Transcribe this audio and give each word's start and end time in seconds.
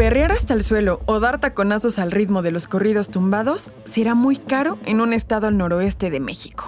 Perrear 0.00 0.32
hasta 0.32 0.54
el 0.54 0.64
suelo 0.64 1.02
o 1.04 1.20
dar 1.20 1.40
taconazos 1.40 1.98
al 1.98 2.10
ritmo 2.10 2.40
de 2.40 2.50
los 2.50 2.68
corridos 2.68 3.10
tumbados 3.10 3.70
será 3.84 4.14
muy 4.14 4.38
caro 4.38 4.78
en 4.86 5.02
un 5.02 5.12
estado 5.12 5.46
al 5.46 5.58
noroeste 5.58 6.08
de 6.08 6.20
México. 6.20 6.64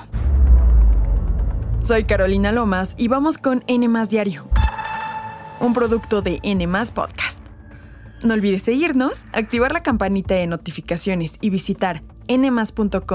Soy 1.82 2.04
Carolina 2.04 2.52
Lomas 2.52 2.94
y 2.98 3.08
vamos 3.08 3.38
con 3.38 3.64
N 3.68 3.88
Diario, 4.10 4.46
un 5.60 5.72
producto 5.72 6.20
de 6.20 6.40
N 6.42 6.68
Podcast. 6.94 7.40
No 8.22 8.34
olvides 8.34 8.64
seguirnos, 8.64 9.24
activar 9.32 9.72
la 9.72 9.82
campanita 9.82 10.34
de 10.34 10.46
notificaciones 10.46 11.36
y 11.40 11.48
visitar 11.48 12.02
nmas.com.mx 12.28 13.06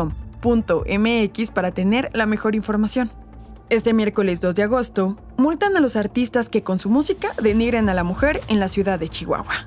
para 1.52 1.70
tener 1.70 2.10
la 2.14 2.26
mejor 2.26 2.56
información. 2.56 3.12
Este 3.70 3.94
miércoles 3.94 4.40
2 4.40 4.56
de 4.56 4.64
agosto, 4.64 5.18
multan 5.36 5.76
a 5.76 5.82
los 5.82 5.98
artistas 5.98 6.48
que 6.48 6.64
con 6.64 6.80
su 6.80 6.90
música 6.90 7.34
denigren 7.42 7.90
a 7.90 7.94
la 7.94 8.06
mujer 8.06 8.40
en 8.48 8.62
la 8.62 8.70
ciudad 8.70 8.98
de 8.98 9.10
Chihuahua. 9.10 9.66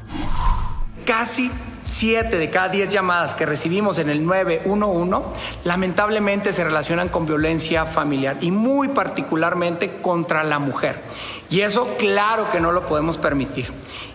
Casi 1.05 1.51
7 1.85 2.39
de 2.39 2.49
cada 2.49 2.71
10 2.71 2.89
llamadas 2.89 3.35
que 3.35 3.45
recibimos 3.45 3.99
en 3.99 4.09
el 4.09 4.25
911 4.25 5.27
lamentablemente 5.65 6.55
se 6.55 6.65
relacionan 6.65 7.11
con 7.11 7.27
violencia 7.27 7.85
familiar 7.85 8.39
y 8.41 8.51
muy 8.51 8.89
particularmente 8.89 10.01
contra 10.01 10.45
la 10.45 10.59
mujer. 10.59 11.03
Y 11.51 11.61
eso 11.61 11.95
claro 11.99 12.51
que 12.51 12.59
no 12.59 12.73
lo 12.73 12.87
podemos 12.87 13.19
permitir. 13.19 13.67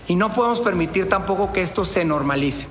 Y 0.08 0.16
no 0.16 0.34
podemos 0.34 0.62
permitir 0.62 1.08
tampoco 1.10 1.54
que 1.54 1.62
esto 1.62 1.86
se 1.86 2.06
normalice. 2.06 2.66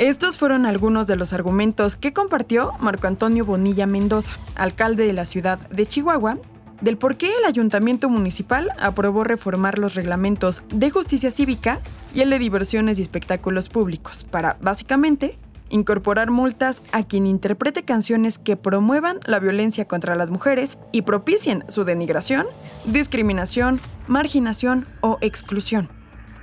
Estos 0.00 0.38
fueron 0.38 0.64
algunos 0.64 1.06
de 1.06 1.16
los 1.16 1.34
argumentos 1.34 1.94
que 1.94 2.14
compartió 2.14 2.72
Marco 2.80 3.06
Antonio 3.06 3.44
Bonilla 3.44 3.84
Mendoza, 3.84 4.32
alcalde 4.54 5.04
de 5.04 5.12
la 5.12 5.26
ciudad 5.26 5.58
de 5.68 5.84
Chihuahua, 5.84 6.38
del 6.80 6.96
por 6.96 7.18
qué 7.18 7.30
el 7.36 7.44
ayuntamiento 7.44 8.08
municipal 8.08 8.70
aprobó 8.80 9.24
reformar 9.24 9.78
los 9.78 9.94
reglamentos 9.94 10.62
de 10.70 10.88
justicia 10.88 11.30
cívica 11.30 11.82
y 12.14 12.22
el 12.22 12.30
de 12.30 12.38
diversiones 12.38 12.98
y 12.98 13.02
espectáculos 13.02 13.68
públicos 13.68 14.24
para, 14.24 14.56
básicamente, 14.62 15.36
incorporar 15.68 16.30
multas 16.30 16.80
a 16.92 17.02
quien 17.02 17.26
interprete 17.26 17.82
canciones 17.82 18.38
que 18.38 18.56
promuevan 18.56 19.20
la 19.26 19.38
violencia 19.38 19.86
contra 19.86 20.14
las 20.14 20.30
mujeres 20.30 20.78
y 20.92 21.02
propicien 21.02 21.62
su 21.68 21.84
denigración, 21.84 22.46
discriminación, 22.86 23.82
marginación 24.08 24.86
o 25.02 25.18
exclusión. 25.20 25.99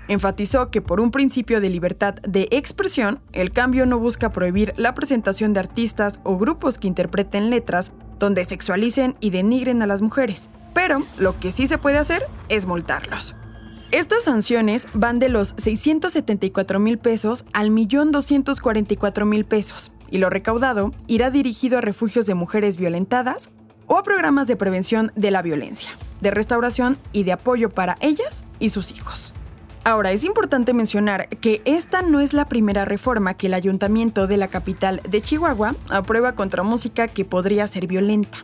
Enfatizó 0.07 0.71
que 0.71 0.81
por 0.81 1.01
un 1.01 1.11
principio 1.11 1.59
de 1.59 1.69
libertad 1.69 2.15
de 2.15 2.47
expresión, 2.51 3.19
el 3.33 3.51
cambio 3.51 3.85
no 3.85 3.99
busca 3.99 4.31
prohibir 4.31 4.73
la 4.77 4.93
presentación 4.93 5.53
de 5.53 5.59
artistas 5.59 6.21
o 6.23 6.37
grupos 6.37 6.77
que 6.77 6.87
interpreten 6.87 7.49
letras 7.49 7.91
donde 8.17 8.45
sexualicen 8.45 9.15
y 9.19 9.31
denigren 9.31 9.81
a 9.81 9.87
las 9.87 10.01
mujeres, 10.01 10.49
pero 10.73 11.03
lo 11.17 11.37
que 11.39 11.51
sí 11.51 11.67
se 11.67 11.77
puede 11.77 11.97
hacer 11.97 12.23
es 12.47 12.65
multarlos. 12.65 13.35
Estas 13.91 14.23
sanciones 14.23 14.87
van 14.93 15.19
de 15.19 15.29
los 15.29 15.53
674 15.57 16.79
mil 16.79 16.97
pesos 16.97 17.45
al 17.53 17.71
millón 17.71 18.11
244 18.11 19.25
mil 19.25 19.45
pesos, 19.45 19.91
y 20.09 20.17
lo 20.19 20.29
recaudado 20.29 20.93
irá 21.07 21.31
dirigido 21.31 21.77
a 21.77 21.81
refugios 21.81 22.25
de 22.25 22.33
mujeres 22.33 22.77
violentadas 22.77 23.49
o 23.87 23.97
a 23.97 24.03
programas 24.03 24.47
de 24.47 24.55
prevención 24.55 25.11
de 25.15 25.31
la 25.31 25.41
violencia, 25.41 25.89
de 26.21 26.31
restauración 26.31 26.97
y 27.11 27.23
de 27.23 27.33
apoyo 27.33 27.69
para 27.69 27.97
ellas 28.01 28.43
y 28.59 28.69
sus 28.69 28.91
hijos. 28.91 29.33
Ahora, 29.87 30.11
es 30.11 30.25
importante 30.25 30.73
mencionar 30.73 31.29
que 31.29 31.61
esta 31.63 32.01
no 32.01 32.19
es 32.19 32.33
la 32.33 32.49
primera 32.49 32.83
reforma 32.83 33.35
que 33.35 33.47
el 33.47 33.53
ayuntamiento 33.53 34.27
de 34.27 34.35
la 34.35 34.49
capital 34.49 35.01
de 35.09 35.21
Chihuahua 35.21 35.77
aprueba 35.87 36.35
contra 36.35 36.61
música 36.61 37.07
que 37.07 37.23
podría 37.23 37.65
ser 37.67 37.87
violenta. 37.87 38.39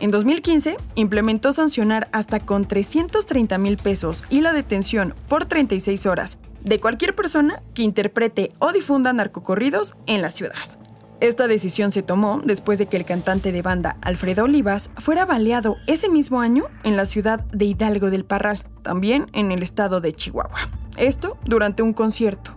En 0.00 0.10
2015, 0.10 0.76
implementó 0.94 1.54
sancionar 1.54 2.10
hasta 2.12 2.40
con 2.40 2.66
330 2.66 3.56
mil 3.56 3.78
pesos 3.78 4.24
y 4.28 4.42
la 4.42 4.52
detención 4.52 5.14
por 5.28 5.46
36 5.46 6.04
horas 6.04 6.36
de 6.60 6.78
cualquier 6.78 7.14
persona 7.14 7.62
que 7.72 7.84
interprete 7.84 8.52
o 8.58 8.70
difunda 8.70 9.14
narcocorridos 9.14 9.94
en 10.04 10.20
la 10.20 10.28
ciudad. 10.28 10.78
Esta 11.20 11.46
decisión 11.46 11.90
se 11.90 12.02
tomó 12.02 12.42
después 12.44 12.78
de 12.78 12.84
que 12.84 12.98
el 12.98 13.06
cantante 13.06 13.50
de 13.50 13.62
banda 13.62 13.96
Alfredo 14.02 14.44
Olivas 14.44 14.90
fuera 14.98 15.24
baleado 15.24 15.76
ese 15.86 16.10
mismo 16.10 16.42
año 16.42 16.64
en 16.84 16.98
la 16.98 17.06
ciudad 17.06 17.46
de 17.46 17.64
Hidalgo 17.64 18.10
del 18.10 18.26
Parral, 18.26 18.66
también 18.82 19.28
en 19.32 19.52
el 19.52 19.62
estado 19.62 20.02
de 20.02 20.12
Chihuahua. 20.12 20.81
Esto 20.96 21.38
durante 21.44 21.82
un 21.82 21.92
concierto. 21.92 22.52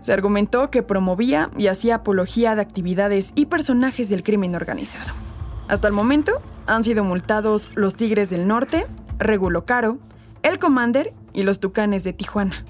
Se 0.00 0.12
argumentó 0.12 0.70
que 0.70 0.82
promovía 0.82 1.50
y 1.56 1.66
hacía 1.66 1.96
apología 1.96 2.54
de 2.54 2.62
actividades 2.62 3.32
y 3.34 3.46
personajes 3.46 4.08
del 4.08 4.22
crimen 4.22 4.54
organizado. 4.54 5.12
Hasta 5.68 5.88
el 5.88 5.94
momento 5.94 6.40
han 6.66 6.84
sido 6.84 7.04
multados 7.04 7.70
los 7.74 7.94
Tigres 7.94 8.30
del 8.30 8.46
Norte, 8.46 8.86
Regulo 9.18 9.64
Caro, 9.64 9.98
El 10.42 10.58
Commander 10.58 11.12
y 11.32 11.42
los 11.42 11.58
Tucanes 11.60 12.04
de 12.04 12.12
Tijuana. 12.12 12.64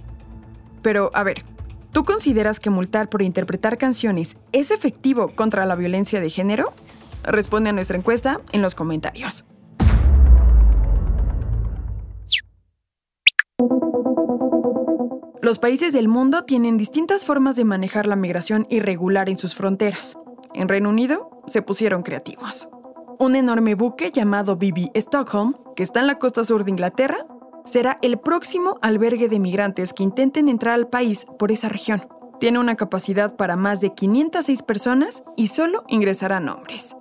Pero, 0.83 1.11
a 1.15 1.23
ver, 1.25 1.45
¿tú 1.93 2.05
consideras 2.05 2.61
que 2.61 2.71
multar 2.71 3.09
por 3.09 3.23
interpretar 3.23 3.77
canciones 3.77 4.37
es 4.53 4.71
efectivo 4.71 5.35
contra 5.35 5.67
la 5.67 5.77
violencia 5.77 6.21
de 6.21 6.31
género? 6.31 6.73
Responde 7.23 7.71
a 7.71 7.73
nuestra 7.73 7.99
encuesta 7.99 8.41
en 8.53 8.63
los 8.63 8.75
comentarios. 8.75 9.45
Los 15.47 15.61
países 15.61 15.93
del 15.93 16.09
mundo 16.09 16.43
tienen 16.43 16.77
distintas 16.77 17.25
formas 17.25 17.55
de 17.55 17.63
manejar 17.63 18.07
la 18.07 18.17
migración 18.17 18.67
irregular 18.69 19.29
en 19.29 19.39
sus 19.39 19.55
fronteras. 19.55 20.19
En 20.55 20.69
Reino 20.69 20.89
Unido 20.89 21.31
se 21.47 21.63
pusieron 21.63 22.03
creativos. 22.03 22.69
Un 23.21 23.37
enorme 23.37 23.77
buque 23.77 24.11
llamado 24.11 24.57
BB 24.57 24.91
Stockholm, 24.97 25.55
que 25.77 25.85
está 25.85 26.01
en 26.01 26.09
la 26.09 26.19
costa 26.19 26.43
sur 26.43 26.65
de 26.65 26.73
Inglaterra, 26.73 27.29
será 27.65 28.01
el 28.03 28.19
próximo 28.19 28.79
albergue 28.83 29.29
de 29.29 29.39
migrantes 29.39 29.93
que 29.93 30.03
intenten 30.03 30.49
entrar 30.49 30.75
al 30.75 30.89
país 30.89 31.29
por 31.39 31.53
esa 31.53 31.69
región. 31.69 32.09
Tiene 32.41 32.59
una 32.59 32.75
capacidad 32.75 33.37
para 33.37 33.55
más 33.55 33.81
de 33.81 33.95
506 33.95 34.63
personas 34.63 35.23
y 35.37 35.47
solo 35.47 35.85
ingresarán 35.87 36.49
hombres. 36.49 36.97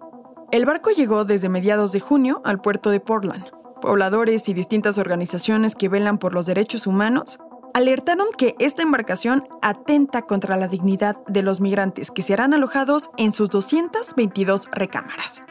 El 0.51 0.67
barco 0.67 0.91
llegó 0.91 1.25
desde 1.25 1.49
mediados 1.49 1.93
de 1.93 1.99
junio 1.99 2.43
al 2.45 2.61
puerto 2.61 2.91
de 2.91 2.99
Portland. 2.99 3.45
Pobladores 3.81 4.47
y 4.49 4.53
distintas 4.53 4.99
organizaciones 4.99 5.75
que 5.75 5.89
velan 5.89 6.19
por 6.19 6.35
los 6.35 6.45
derechos 6.45 6.85
humanos 6.85 7.39
alertaron 7.75 8.27
que 8.37 8.55
esta 8.57 8.83
embarcación 8.83 9.49
atenta 9.61 10.21
contra 10.21 10.55
la 10.55 10.69
dignidad 10.69 11.17
de 11.27 11.43
los 11.43 11.59
migrantes 11.59 12.09
que 12.09 12.23
serán 12.23 12.53
alojados 12.53 13.09
en 13.17 13.33
sus 13.33 13.49
222 13.49 14.69
recámaras. 14.71 15.43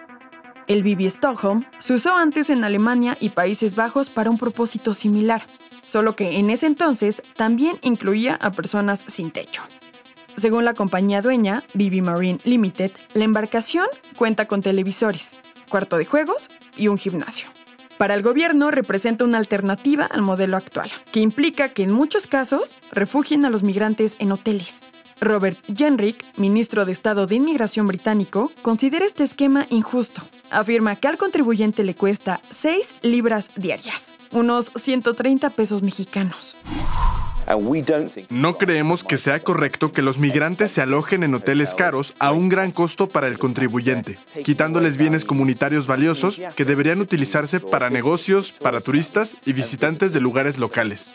El 0.66 0.82
BB 0.82 1.02
Stockholm 1.02 1.66
se 1.80 1.92
usó 1.92 2.16
antes 2.16 2.48
en 2.48 2.64
Alemania 2.64 3.14
y 3.20 3.28
Países 3.28 3.76
Bajos 3.76 4.08
para 4.08 4.30
un 4.30 4.38
propósito 4.38 4.94
similar, 4.94 5.42
solo 5.84 6.16
que 6.16 6.38
en 6.38 6.48
ese 6.48 6.64
entonces 6.64 7.22
también 7.36 7.78
incluía 7.82 8.38
a 8.40 8.52
personas 8.52 9.04
sin 9.06 9.30
techo. 9.30 9.62
Según 10.34 10.64
la 10.64 10.72
compañía 10.72 11.20
dueña, 11.20 11.62
BB 11.74 12.00
Marine 12.00 12.40
Limited, 12.44 12.92
la 13.12 13.24
embarcación 13.24 13.86
cuenta 14.16 14.48
con 14.48 14.62
televisores, 14.62 15.36
cuarto 15.68 15.98
de 15.98 16.06
juegos 16.06 16.48
y 16.74 16.88
un 16.88 16.96
gimnasio. 16.96 17.48
Para 18.04 18.16
el 18.16 18.22
gobierno 18.22 18.70
representa 18.70 19.24
una 19.24 19.38
alternativa 19.38 20.04
al 20.04 20.20
modelo 20.20 20.58
actual, 20.58 20.92
que 21.10 21.20
implica 21.20 21.70
que 21.70 21.84
en 21.84 21.90
muchos 21.90 22.26
casos 22.26 22.74
refugien 22.92 23.46
a 23.46 23.48
los 23.48 23.62
migrantes 23.62 24.16
en 24.18 24.30
hoteles. 24.30 24.82
Robert 25.22 25.58
Jenrick, 25.74 26.22
ministro 26.36 26.84
de 26.84 26.92
Estado 26.92 27.26
de 27.26 27.36
Inmigración 27.36 27.86
británico, 27.86 28.52
considera 28.60 29.06
este 29.06 29.22
esquema 29.22 29.64
injusto. 29.70 30.20
Afirma 30.50 30.96
que 30.96 31.08
al 31.08 31.16
contribuyente 31.16 31.82
le 31.82 31.94
cuesta 31.94 32.42
6 32.50 32.96
libras 33.00 33.48
diarias, 33.56 34.12
unos 34.32 34.70
130 34.76 35.48
pesos 35.48 35.80
mexicanos. 35.80 36.56
No 38.30 38.56
creemos 38.56 39.04
que 39.04 39.18
sea 39.18 39.40
correcto 39.40 39.92
que 39.92 40.02
los 40.02 40.18
migrantes 40.18 40.70
se 40.70 40.82
alojen 40.82 41.22
en 41.22 41.34
hoteles 41.34 41.74
caros 41.74 42.14
a 42.18 42.32
un 42.32 42.48
gran 42.48 42.72
costo 42.72 43.08
para 43.08 43.26
el 43.26 43.38
contribuyente, 43.38 44.18
quitándoles 44.44 44.96
bienes 44.96 45.24
comunitarios 45.24 45.86
valiosos 45.86 46.40
que 46.56 46.64
deberían 46.64 47.00
utilizarse 47.00 47.60
para 47.60 47.90
negocios, 47.90 48.52
para 48.52 48.80
turistas 48.80 49.36
y 49.44 49.52
visitantes 49.52 50.12
de 50.12 50.20
lugares 50.20 50.58
locales. 50.58 51.14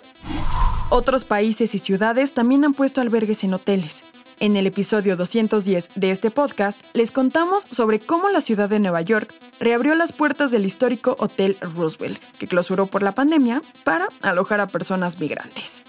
Otros 0.89 1.23
países 1.23 1.75
y 1.75 1.79
ciudades 1.79 2.33
también 2.33 2.65
han 2.65 2.73
puesto 2.73 3.01
albergues 3.01 3.43
en 3.43 3.53
hoteles. 3.53 4.03
En 4.39 4.55
el 4.55 4.67
episodio 4.67 5.17
210 5.17 5.89
de 5.95 6.11
este 6.11 6.31
podcast 6.31 6.79
les 6.93 7.11
contamos 7.11 7.65
sobre 7.69 7.99
cómo 7.99 8.29
la 8.29 8.39
ciudad 8.39 8.69
de 8.69 8.79
Nueva 8.79 9.01
York 9.01 9.33
reabrió 9.59 9.95
las 9.95 10.13
puertas 10.13 10.49
del 10.49 10.65
histórico 10.65 11.17
Hotel 11.19 11.57
Roosevelt, 11.59 12.19
que 12.37 12.47
clausuró 12.47 12.87
por 12.87 13.03
la 13.03 13.13
pandemia, 13.13 13.61
para 13.83 14.07
alojar 14.21 14.61
a 14.61 14.67
personas 14.67 15.19
migrantes. 15.19 15.83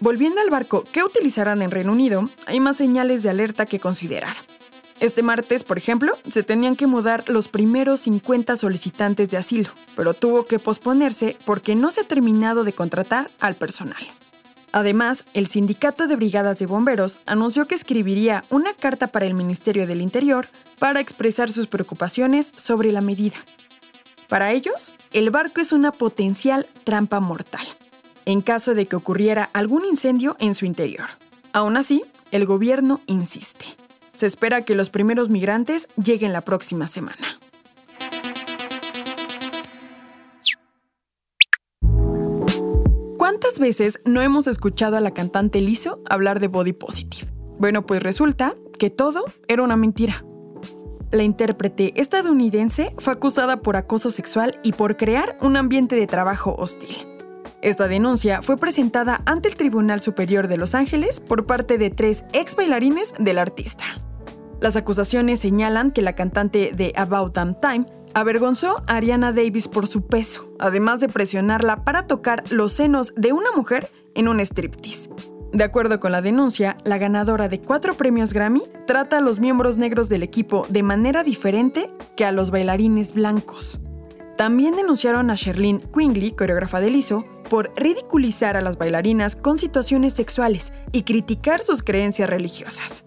Volviendo 0.00 0.40
al 0.40 0.50
barco 0.50 0.84
que 0.84 1.02
utilizarán 1.02 1.60
en 1.60 1.72
Reino 1.72 1.90
Unido, 1.90 2.30
hay 2.46 2.60
más 2.60 2.76
señales 2.76 3.24
de 3.24 3.30
alerta 3.30 3.66
que 3.66 3.80
considerar. 3.80 4.36
Este 5.00 5.22
martes, 5.22 5.64
por 5.64 5.76
ejemplo, 5.76 6.12
se 6.30 6.44
tenían 6.44 6.76
que 6.76 6.86
mudar 6.86 7.24
los 7.28 7.48
primeros 7.48 8.00
50 8.00 8.56
solicitantes 8.56 9.28
de 9.28 9.38
asilo, 9.38 9.70
pero 9.96 10.14
tuvo 10.14 10.44
que 10.44 10.60
posponerse 10.60 11.36
porque 11.44 11.74
no 11.74 11.90
se 11.90 12.02
ha 12.02 12.04
terminado 12.04 12.62
de 12.62 12.72
contratar 12.72 13.28
al 13.40 13.56
personal. 13.56 14.00
Además, 14.70 15.24
el 15.34 15.48
Sindicato 15.48 16.06
de 16.06 16.14
Brigadas 16.14 16.60
de 16.60 16.66
Bomberos 16.66 17.18
anunció 17.26 17.66
que 17.66 17.74
escribiría 17.74 18.44
una 18.50 18.74
carta 18.74 19.08
para 19.08 19.26
el 19.26 19.34
Ministerio 19.34 19.86
del 19.88 20.00
Interior 20.00 20.46
para 20.78 21.00
expresar 21.00 21.50
sus 21.50 21.66
preocupaciones 21.66 22.52
sobre 22.56 22.92
la 22.92 23.00
medida. 23.00 23.38
Para 24.28 24.52
ellos, 24.52 24.92
el 25.12 25.30
barco 25.30 25.60
es 25.60 25.72
una 25.72 25.90
potencial 25.90 26.66
trampa 26.84 27.18
mortal 27.18 27.66
en 28.28 28.42
caso 28.42 28.74
de 28.74 28.84
que 28.84 28.94
ocurriera 28.94 29.48
algún 29.54 29.86
incendio 29.86 30.36
en 30.38 30.54
su 30.54 30.66
interior. 30.66 31.06
Aún 31.54 31.78
así, 31.78 32.02
el 32.30 32.44
gobierno 32.44 33.00
insiste. 33.06 33.64
Se 34.12 34.26
espera 34.26 34.60
que 34.60 34.74
los 34.74 34.90
primeros 34.90 35.30
migrantes 35.30 35.88
lleguen 35.96 36.34
la 36.34 36.42
próxima 36.42 36.86
semana. 36.88 37.38
¿Cuántas 43.16 43.58
veces 43.58 43.98
no 44.04 44.20
hemos 44.20 44.46
escuchado 44.46 44.98
a 44.98 45.00
la 45.00 45.12
cantante 45.12 45.62
Lizzo 45.62 46.02
hablar 46.10 46.38
de 46.38 46.48
body 46.48 46.74
positive? 46.74 47.32
Bueno, 47.58 47.86
pues 47.86 48.02
resulta 48.02 48.54
que 48.78 48.90
todo 48.90 49.24
era 49.48 49.62
una 49.62 49.76
mentira. 49.76 50.22
La 51.12 51.22
intérprete 51.22 51.98
estadounidense 51.98 52.94
fue 52.98 53.14
acusada 53.14 53.62
por 53.62 53.76
acoso 53.76 54.10
sexual 54.10 54.60
y 54.62 54.72
por 54.72 54.98
crear 54.98 55.38
un 55.40 55.56
ambiente 55.56 55.96
de 55.96 56.06
trabajo 56.06 56.54
hostil. 56.58 57.17
Esta 57.60 57.88
denuncia 57.88 58.40
fue 58.40 58.56
presentada 58.56 59.20
ante 59.26 59.48
el 59.48 59.56
Tribunal 59.56 60.00
Superior 60.00 60.46
de 60.46 60.56
Los 60.56 60.76
Ángeles 60.76 61.18
por 61.18 61.44
parte 61.44 61.76
de 61.76 61.90
tres 61.90 62.24
ex 62.32 62.54
bailarines 62.54 63.14
del 63.18 63.38
artista. 63.38 63.84
Las 64.60 64.76
acusaciones 64.76 65.40
señalan 65.40 65.90
que 65.90 66.02
la 66.02 66.14
cantante 66.14 66.70
de 66.72 66.92
About 66.96 67.34
Damn 67.34 67.58
Time 67.58 67.86
avergonzó 68.14 68.82
a 68.86 68.96
Ariana 68.96 69.32
Davis 69.32 69.66
por 69.66 69.88
su 69.88 70.06
peso, 70.06 70.52
además 70.60 71.00
de 71.00 71.08
presionarla 71.08 71.84
para 71.84 72.06
tocar 72.06 72.44
los 72.50 72.72
senos 72.72 73.12
de 73.16 73.32
una 73.32 73.50
mujer 73.52 73.90
en 74.14 74.28
un 74.28 74.38
striptease. 74.40 75.10
De 75.52 75.64
acuerdo 75.64 75.98
con 75.98 76.12
la 76.12 76.22
denuncia, 76.22 76.76
la 76.84 76.98
ganadora 76.98 77.48
de 77.48 77.60
cuatro 77.60 77.94
premios 77.94 78.32
Grammy 78.32 78.62
trata 78.86 79.18
a 79.18 79.20
los 79.20 79.40
miembros 79.40 79.78
negros 79.78 80.08
del 80.08 80.22
equipo 80.22 80.64
de 80.68 80.82
manera 80.84 81.24
diferente 81.24 81.90
que 82.16 82.24
a 82.24 82.32
los 82.32 82.50
bailarines 82.50 83.14
blancos. 83.14 83.80
También 84.36 84.76
denunciaron 84.76 85.30
a 85.30 85.34
Sherlyn 85.34 85.80
Quingley, 85.92 86.30
coreógrafa 86.30 86.80
de 86.80 86.90
Lizzo, 86.90 87.24
por 87.48 87.72
ridiculizar 87.76 88.56
a 88.56 88.60
las 88.60 88.78
bailarinas 88.78 89.36
con 89.36 89.58
situaciones 89.58 90.14
sexuales 90.14 90.72
y 90.92 91.02
criticar 91.02 91.60
sus 91.60 91.82
creencias 91.82 92.30
religiosas. 92.30 93.04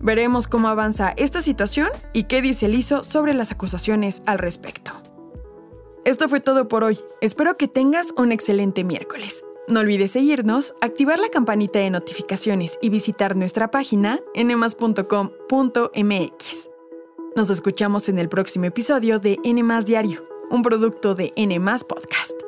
Veremos 0.00 0.46
cómo 0.46 0.68
avanza 0.68 1.12
esta 1.16 1.40
situación 1.42 1.88
y 2.12 2.24
qué 2.24 2.40
dice 2.42 2.68
Lizzo 2.68 3.02
sobre 3.02 3.34
las 3.34 3.50
acusaciones 3.50 4.22
al 4.26 4.38
respecto. 4.38 4.92
Esto 6.04 6.28
fue 6.28 6.40
todo 6.40 6.68
por 6.68 6.84
hoy. 6.84 6.98
Espero 7.20 7.56
que 7.56 7.68
tengas 7.68 8.14
un 8.16 8.32
excelente 8.32 8.84
miércoles. 8.84 9.44
No 9.66 9.80
olvides 9.80 10.12
seguirnos, 10.12 10.74
activar 10.80 11.18
la 11.18 11.28
campanita 11.28 11.78
de 11.80 11.90
notificaciones 11.90 12.78
y 12.80 12.88
visitar 12.88 13.36
nuestra 13.36 13.70
página 13.70 14.20
nmas.com.mx. 14.34 15.08
Nos 17.36 17.50
escuchamos 17.50 18.08
en 18.08 18.18
el 18.18 18.30
próximo 18.30 18.64
episodio 18.64 19.18
de 19.18 19.38
N 19.44 19.62
Diario, 19.84 20.26
un 20.50 20.62
producto 20.62 21.14
de 21.14 21.32
N 21.36 21.60
Podcast. 21.60 22.47